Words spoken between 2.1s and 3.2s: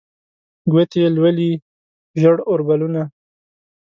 ژړ اوربلونه